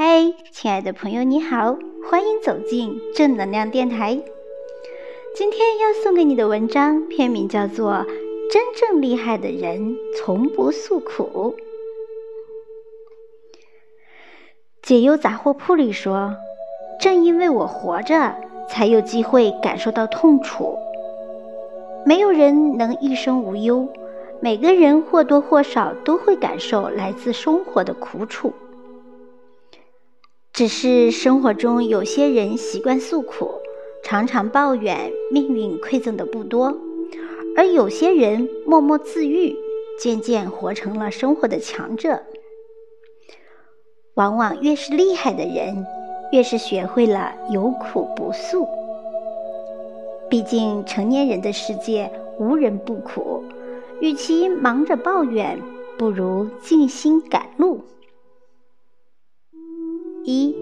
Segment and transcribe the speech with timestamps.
[0.00, 1.76] 嗨，亲爱的朋友，你好，
[2.08, 4.14] 欢迎走进正能量电台。
[5.34, 7.90] 今天要送给你的文章片名叫做
[8.48, 11.56] 《真正厉害的人从不诉苦》。
[14.82, 16.36] 解忧杂货铺里说
[17.02, 18.36] ：“正因为我活着，
[18.68, 20.78] 才有机会感受到痛楚。
[22.06, 23.88] 没有人能一生无忧，
[24.38, 28.52] 每个人或多或少都会感受来自生活的苦楚。
[30.58, 33.48] 只是生活中有些人习惯诉苦，
[34.02, 36.76] 常常抱怨命运馈赠的不多，
[37.56, 39.54] 而有些人默默自愈，
[40.00, 42.22] 渐渐活成了生活的强者。”
[44.14, 45.86] 往往越是厉害的人，
[46.32, 48.66] 越是学会了有苦不诉。
[50.28, 53.44] 毕竟成年人的世界无人不苦，
[54.00, 55.56] 与其忙着抱怨，
[55.96, 57.80] 不如静心赶路。
[60.30, 60.54] 一，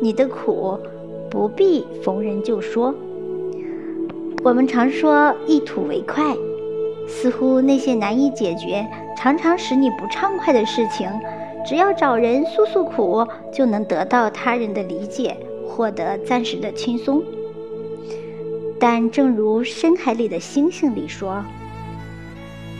[0.00, 0.76] 你的苦
[1.30, 2.92] 不必逢人就说。
[4.42, 6.34] 我们常说一吐为快，
[7.06, 8.84] 似乎那些难以解决、
[9.16, 11.08] 常常使你不畅快的事情。
[11.64, 15.36] 只要找人诉诉苦，就能得到他人的理解，
[15.68, 17.22] 获得暂时的轻松。
[18.80, 21.44] 但正如深海里的星星里说：“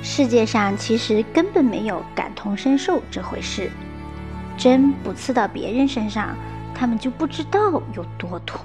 [0.03, 3.71] 世界上其实根本没有感同身受这回事。
[4.61, 6.37] 针不刺到别人身上，
[6.75, 8.63] 他们就不知道有多痛。”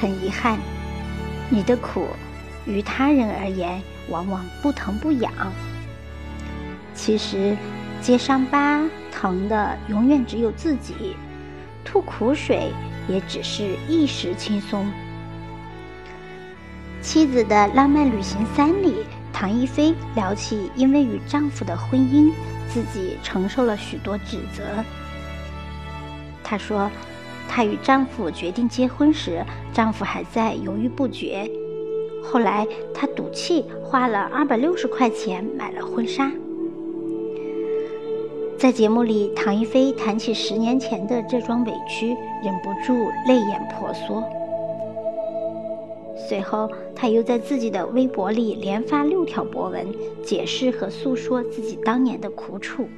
[0.00, 0.58] 很遗憾，
[1.48, 2.08] 你的苦，
[2.66, 5.32] 于他人而言往往不疼不痒。
[6.92, 7.56] 其实，
[8.00, 8.82] 揭伤疤
[9.12, 11.16] 疼的永远只有自己，
[11.84, 12.72] 吐苦水
[13.06, 14.84] 也只是一时轻松。
[17.00, 22.32] 《妻子的浪漫旅行三》里，唐一菲聊起因为与丈夫的婚姻，
[22.72, 24.62] 自己承受了许多指责。
[26.42, 26.90] 她说，
[27.48, 31.50] 她与丈夫决定结婚时，丈夫还在犹豫不决。
[32.22, 36.30] 后来，她赌气花了二百六十块钱买了婚纱。
[38.58, 44.22] 在节目里，唐一菲谈起十年前的这桩委屈，忍不住泪眼婆娑。
[46.32, 49.86] 随后，他又在自己的微博里连发六条博文，
[50.24, 52.88] 解释和诉说自己当年的苦楚。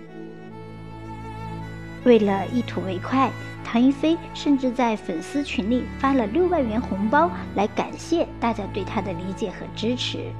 [2.04, 3.28] 为了一吐为快，
[3.64, 10.30] 唐一菲甚至在粉丝群里发了六万元红包，来感谢大家对她的理解和支持。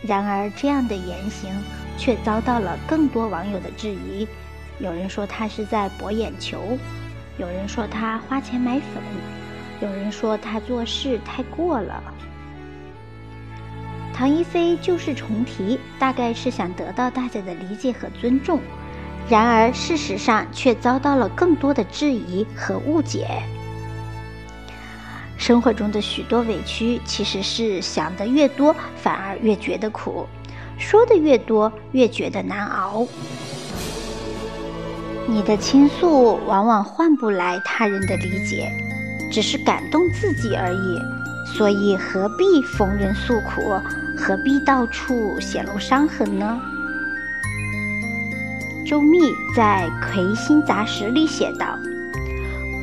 [0.00, 1.50] 然而，这样的言行。
[1.98, 4.24] 却遭到了更多网友的质疑，
[4.78, 6.78] 有人说他是在博眼球，
[7.38, 9.02] 有人说他花钱买粉，
[9.80, 12.02] 有人说他做事太过了。
[14.12, 18.60] 唐一菲旧事重提，大概是想得到大家的理解和尊重，
[19.28, 23.28] 然而事实上却遭到了更多的质疑和误解。
[25.36, 30.26] 生活中的许多委屈，其实是想的越多，反而越觉得苦。
[30.76, 33.06] 说的越多，越觉得难熬。
[35.28, 38.72] 你的倾诉往往换不来他人的理解，
[39.30, 41.00] 只是感动自己而已。
[41.56, 43.80] 所以何必逢人诉苦，
[44.16, 46.60] 何必到处显露伤痕呢？
[48.86, 49.20] 周密
[49.56, 51.78] 在《魁星杂识》里写道：“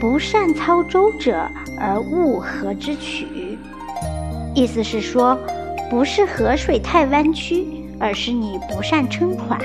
[0.02, 3.58] 不善操舟者，而误河之曲。”
[4.56, 5.38] 意思是说，
[5.90, 7.68] 不是河水太弯曲。
[7.98, 9.58] 而是你不善撑船，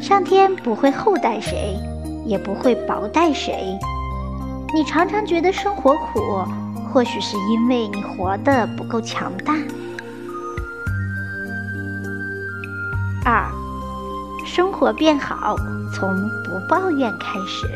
[0.00, 1.76] 上天不会厚待谁，
[2.24, 3.76] 也不会薄待谁。
[4.74, 6.44] 你常常觉得生活苦，
[6.92, 9.54] 或许是因为你活得不够强大。
[13.24, 13.50] 二，
[14.44, 15.56] 生活变好，
[15.92, 16.14] 从
[16.44, 17.66] 不抱怨开始。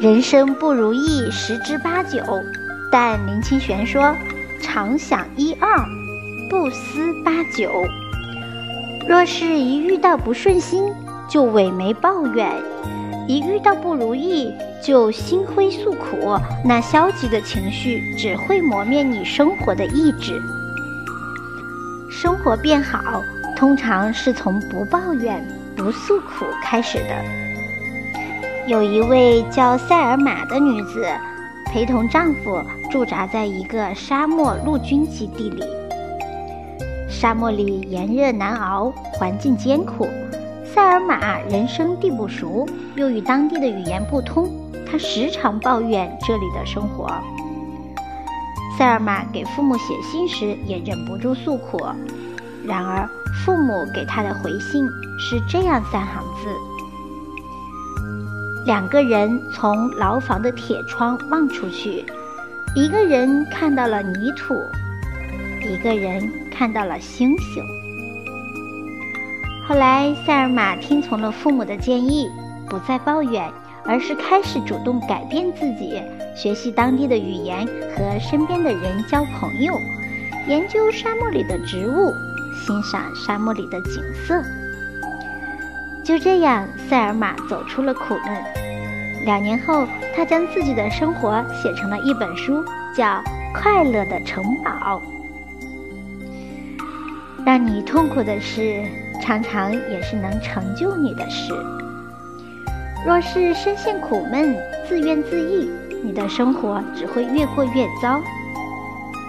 [0.00, 2.22] 人生不如意十之八九，
[2.90, 4.14] 但林清玄说，
[4.60, 5.84] 常想一二。
[6.50, 7.70] 不思八九，
[9.08, 10.84] 若是一遇到不顺心
[11.28, 12.52] 就萎眉抱怨，
[13.26, 20.40] 一遇到不如意就心灰诉苦，那消极的情绪只会磨灭你生活的意志。
[22.10, 23.22] 生活变好，
[23.56, 25.42] 通常是从不抱怨、
[25.76, 27.24] 不诉苦开始的。
[28.66, 31.06] 有一位叫塞尔玛的女子，
[31.66, 35.64] 陪同丈夫驻扎在一个沙漠陆军基地里。
[37.08, 40.06] 沙漠里炎热难熬，环境艰苦。
[40.74, 44.50] 塞尔玛人生地不熟，又与当地的语言不通，
[44.84, 47.08] 她时常抱怨这里的生活。
[48.76, 51.78] 塞尔玛给父母写信时也忍不住诉苦，
[52.66, 53.08] 然而
[53.44, 54.84] 父母给他的回信
[55.16, 56.48] 是这样三行字：
[58.66, 62.04] 两个人从牢房的铁窗望出去，
[62.74, 64.56] 一个人看到了泥土，
[65.62, 67.62] 一个人看到了星星。
[69.66, 72.30] 后来，塞尔玛听从了父母的建议，
[72.68, 73.50] 不再抱怨，
[73.86, 76.02] 而是开始主动改变自己，
[76.36, 77.66] 学习当地的语言，
[77.96, 79.74] 和身边的人交朋友，
[80.46, 82.12] 研究沙漠里的植物，
[82.66, 84.42] 欣赏沙漠里的景色。
[86.04, 88.44] 就这样，塞尔玛走出了苦难。
[89.24, 92.62] 两年后，他将自己的生活写成了一本书，
[92.94, 93.06] 叫
[93.54, 95.00] 《快乐的城堡》。
[97.46, 98.84] 让你痛苦的事，
[99.24, 101.54] 常常也是能成就你的事。
[103.06, 104.54] 若是深陷苦闷、
[104.86, 105.66] 自怨自艾，
[106.02, 108.20] 你的生活只会越过越糟；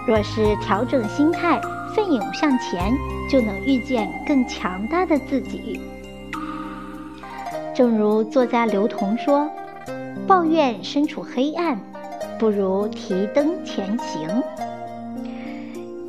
[0.06, 1.58] 若是调整心态、
[1.94, 2.92] 奋勇向前，
[3.30, 5.80] 就能遇见更强大的自己。
[7.74, 9.50] 正如作家刘同说。
[10.26, 11.78] 抱怨身处黑暗，
[12.36, 14.42] 不如提灯前行。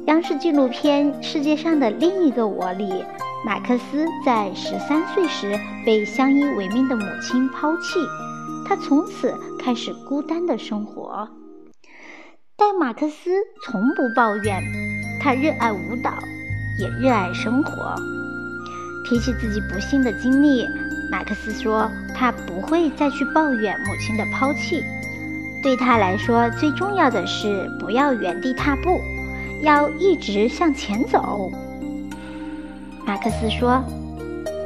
[0.08, 3.06] 央视纪录片《世界上的另一个我》里，
[3.46, 8.00] 马克思在十三岁时被相依为命的母亲抛弃，
[8.66, 11.30] 他从此开始孤单的生活。
[12.58, 13.30] 但马克思
[13.64, 14.62] 从不抱怨，
[15.22, 16.12] 他热爱舞蹈，
[16.80, 17.96] 也热爱生活。
[19.08, 20.68] 提起自己不幸的经历。
[21.10, 24.84] 马克思说：“他不会再去抱怨母亲的抛弃。
[25.64, 29.00] 对他来说，最重要的是不要原地踏步，
[29.62, 31.50] 要一直向前走。”
[33.08, 33.82] 马克思说：“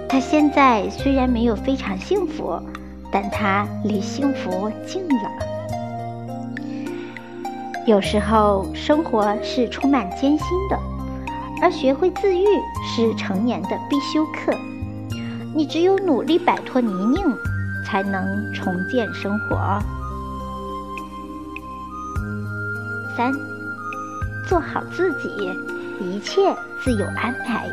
[0.09, 2.59] 他现在虽然没有非常幸福，
[3.11, 5.29] 但他离幸福近了。
[7.85, 10.79] 有时候，生活是充满艰辛的，
[11.61, 12.43] 而学会自愈
[12.83, 14.51] 是成年的必修课。”
[15.53, 17.37] 你只有努力摆脱泥泞，
[17.85, 19.55] 才能重建生活。
[23.15, 23.31] 三，
[24.47, 25.29] 做好自己，
[25.99, 26.41] 一切
[26.83, 27.69] 自有安排。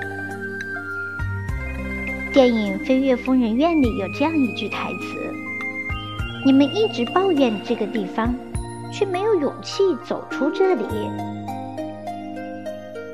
[2.38, 5.35] 电影《飞越疯人院》里有这样一句台词
[6.46, 8.32] ：“你们一直抱怨这个地方，
[8.93, 10.85] 却没有勇气走出这里。”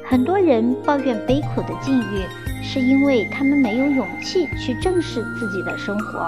[0.04, 2.22] 很多人抱怨悲苦的境遇。
[2.62, 6.26] 是因为他们没有勇气去正视自己的生活，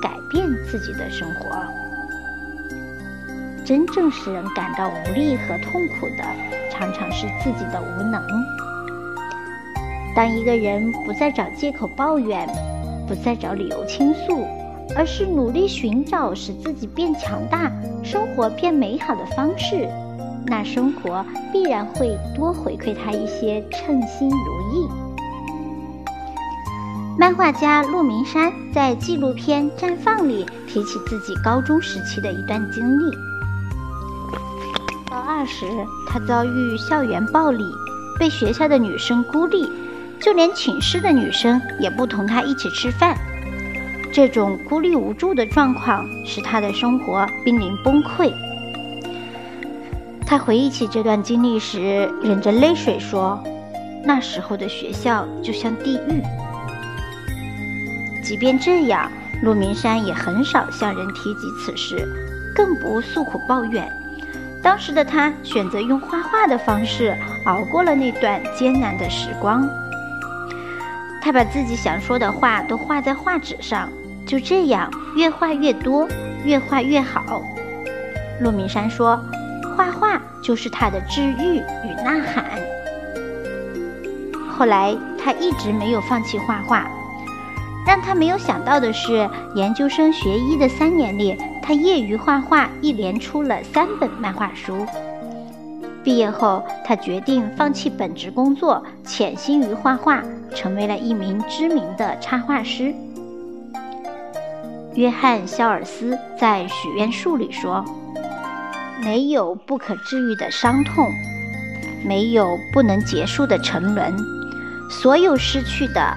[0.00, 1.64] 改变自己的生活。
[3.64, 6.24] 真正使人感到无力和痛苦的，
[6.72, 8.20] 常常是自己的无能。
[10.14, 12.46] 当一个人不再找借口抱怨，
[13.08, 14.46] 不再找理由倾诉，
[14.94, 17.72] 而是努力寻找使自己变强大、
[18.02, 19.88] 生活变美好的方式，
[20.46, 24.36] 那生活必然会多回馈他一些称心如
[24.76, 24.88] 意。
[27.18, 33.04] 漫画家陆明山在纪录片《绽放》里提起自己高中时期的一段经历。
[35.08, 35.66] 高二时，
[36.08, 37.64] 他遭遇校园暴力，
[38.18, 39.70] 被学校的女生孤立，
[40.22, 43.16] 就连寝室的女生也不同他一起吃饭。
[44.12, 48.32] 这种孤立无助的状况使他的生活濒临崩溃。
[50.26, 53.42] 他回忆起这段经历时，忍着泪水说
[54.04, 56.22] ：“那时候的学校就像地狱。”
[58.22, 59.10] 即便这样，
[59.42, 62.06] 陆明山也很少向人提及此事，
[62.54, 63.90] 更不诉苦抱怨。
[64.62, 69.68] 当时的他选择用画画的方式熬过了那段艰难的时光。
[71.24, 73.88] 他把自己想说的话都画在画纸上，
[74.26, 76.08] 就这样越画越多，
[76.44, 77.40] 越画越好。
[78.40, 79.16] 陆明山说
[79.76, 82.44] ：“画画就是他的治愈与呐喊。”
[84.50, 86.90] 后来，他一直没有放弃画画。
[87.86, 94.84] 让他没有想到的是，研究生学医的三年里，他业余画画，一连出了三本漫画书。
[96.04, 100.22] 毕业后，他决定放弃本职工作，潜心于画画，
[100.54, 102.94] 成为了一名知名的插画师。
[104.94, 107.84] 约翰·肖尔斯在《许愿树》里说
[109.02, 111.08] ：“没有不可治愈的伤痛，
[112.04, 114.14] 没有不能结束的沉沦，
[114.90, 116.16] 所有失去的。”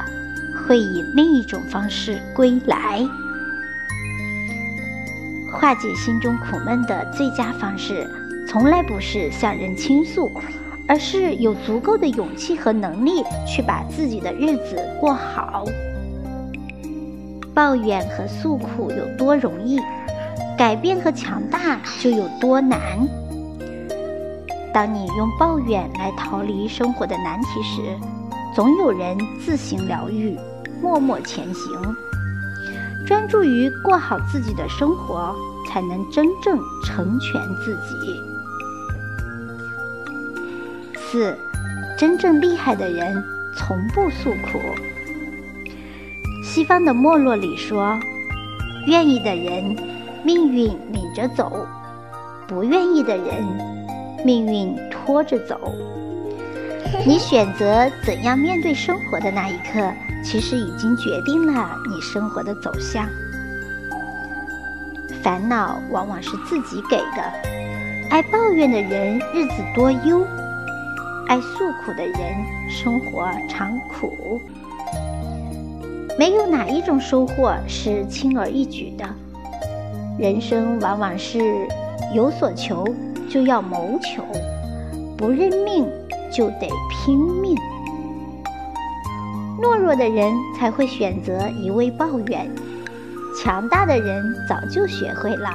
[0.68, 3.08] 会以另一种方式归来。
[5.54, 8.10] 化解心中苦闷的最佳方式，
[8.56, 10.32] 从来不是向人倾诉，
[10.88, 15.66] 而是有足够的勇气和能力去把自己的日子过好。
[17.54, 19.78] 抱怨和诉苦有多容易，
[20.58, 22.80] 改变和强大就有多难。
[24.74, 27.82] 当你用抱怨来逃离生活的难题时，
[28.56, 30.40] 总有人自行疗愈，
[30.82, 31.96] 默默前行。
[33.06, 35.36] 专注于过好自己的生活，
[35.68, 38.35] 才能真正成全自己。
[41.16, 41.34] 四，
[41.98, 43.24] 真正厉害的人
[43.56, 44.60] 从不诉苦。
[46.44, 47.98] 西方的没落里说
[48.86, 49.78] ：“愿意的人，
[50.26, 51.66] 命运领着走；
[52.46, 53.26] 不愿意的人，
[54.26, 55.74] 命运拖着走。”
[57.08, 59.90] 你选择怎样面对生活的那一刻，
[60.22, 63.08] 其实已经决定了你生活的走向。
[65.24, 67.24] 烦恼往往是自己给的，
[68.10, 70.28] 爱抱怨的人日子多忧，
[71.28, 74.40] 爱诉苦的人生活常苦。
[76.18, 79.06] 没有哪一种收获是轻而易举的，
[80.18, 81.68] 人生往往是
[82.14, 82.86] 有所求
[83.30, 84.24] 就要谋求，
[85.18, 85.88] 不认命。
[86.34, 87.56] 就得拼命。
[89.62, 92.54] 懦弱的人才会选择一味抱怨，
[93.42, 95.50] 强大的人早就学会了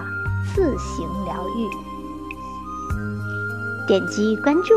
[0.55, 1.69] 自行疗愈。
[3.87, 4.73] 点击关注，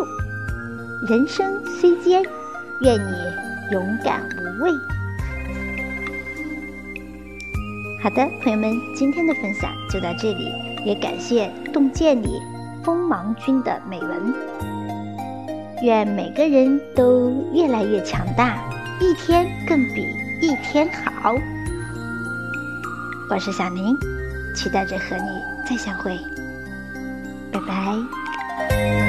[1.06, 2.24] 人生虽艰，
[2.80, 3.12] 愿你
[3.74, 4.72] 勇敢无畏。
[8.02, 10.50] 好的，朋友们，今天的分享就到这里，
[10.86, 12.40] 也感谢洞见里
[12.86, 14.34] 锋芒君的美文。
[15.82, 18.58] 愿每个人都越来越强大，
[19.02, 20.08] 一天更比
[20.42, 21.36] 一天好。
[23.30, 23.94] 我是小宁，
[24.56, 26.18] 期待着和你再相会，
[27.52, 29.03] 拜拜。